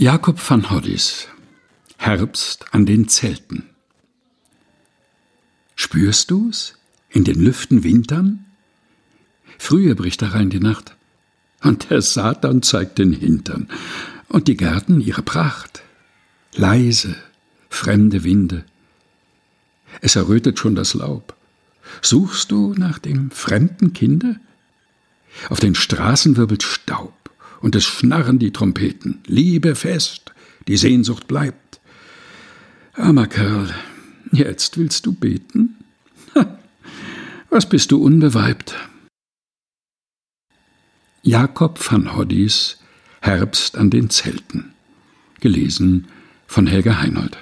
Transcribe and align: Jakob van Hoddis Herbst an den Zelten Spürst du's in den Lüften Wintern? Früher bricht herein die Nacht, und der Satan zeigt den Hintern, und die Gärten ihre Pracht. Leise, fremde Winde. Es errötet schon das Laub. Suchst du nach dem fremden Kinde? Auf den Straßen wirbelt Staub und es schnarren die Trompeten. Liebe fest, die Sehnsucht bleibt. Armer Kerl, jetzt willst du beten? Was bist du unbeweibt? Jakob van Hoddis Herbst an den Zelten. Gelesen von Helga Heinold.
Jakob 0.00 0.38
van 0.38 0.70
Hoddis 0.70 1.26
Herbst 1.96 2.66
an 2.72 2.86
den 2.86 3.08
Zelten 3.08 3.70
Spürst 5.74 6.30
du's 6.30 6.74
in 7.10 7.24
den 7.24 7.40
Lüften 7.40 7.82
Wintern? 7.82 8.46
Früher 9.58 9.96
bricht 9.96 10.22
herein 10.22 10.50
die 10.50 10.60
Nacht, 10.60 10.94
und 11.64 11.90
der 11.90 12.00
Satan 12.00 12.62
zeigt 12.62 12.98
den 12.98 13.12
Hintern, 13.12 13.66
und 14.28 14.46
die 14.46 14.56
Gärten 14.56 15.00
ihre 15.00 15.22
Pracht. 15.22 15.82
Leise, 16.54 17.16
fremde 17.68 18.22
Winde. 18.22 18.64
Es 20.00 20.14
errötet 20.14 20.60
schon 20.60 20.76
das 20.76 20.94
Laub. 20.94 21.34
Suchst 22.02 22.52
du 22.52 22.72
nach 22.74 23.00
dem 23.00 23.32
fremden 23.32 23.94
Kinde? 23.94 24.38
Auf 25.48 25.58
den 25.58 25.74
Straßen 25.74 26.36
wirbelt 26.36 26.62
Staub 26.62 27.17
und 27.60 27.74
es 27.74 27.84
schnarren 27.84 28.38
die 28.38 28.52
Trompeten. 28.52 29.20
Liebe 29.26 29.74
fest, 29.74 30.32
die 30.66 30.76
Sehnsucht 30.76 31.26
bleibt. 31.28 31.80
Armer 32.94 33.26
Kerl, 33.26 33.74
jetzt 34.32 34.78
willst 34.78 35.06
du 35.06 35.12
beten? 35.12 35.76
Was 37.50 37.68
bist 37.68 37.92
du 37.92 38.02
unbeweibt? 38.02 38.76
Jakob 41.22 41.78
van 41.78 42.16
Hoddis 42.16 42.78
Herbst 43.20 43.76
an 43.76 43.90
den 43.90 44.10
Zelten. 44.10 44.72
Gelesen 45.40 46.08
von 46.46 46.66
Helga 46.66 47.00
Heinold. 47.00 47.38